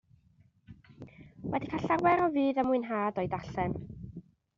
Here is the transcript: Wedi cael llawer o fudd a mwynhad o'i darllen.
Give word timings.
Wedi 1.51 1.67
cael 1.73 1.83
llawer 1.89 2.23
o 2.29 2.29
fudd 2.37 2.61
a 2.63 2.65
mwynhad 2.71 3.21
o'i 3.25 3.31
darllen. 3.35 3.77